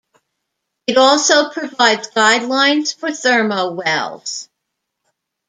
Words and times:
It 0.87 0.97
also 0.97 1.51
provides 1.51 2.07
guidelines 2.09 2.95
for 2.97 3.09
thermowells. 3.13 4.49